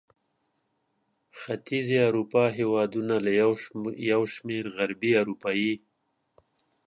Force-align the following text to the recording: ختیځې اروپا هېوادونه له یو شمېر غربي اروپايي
ختیځې 1.39 1.97
اروپا 2.07 2.43
هېوادونه 2.57 3.15
له 3.25 3.31
یو 4.13 4.21
شمېر 4.33 4.63
غربي 4.75 5.11
اروپايي 5.21 5.73